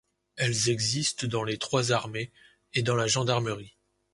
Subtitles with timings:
[0.35, 2.31] Elles existent dans les trois armées
[2.73, 3.77] et dans la gendarmerie.